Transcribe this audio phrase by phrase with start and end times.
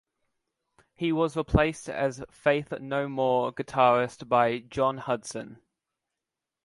[0.95, 5.59] He was replaced as Faith No More guitarist by Jon Hudson.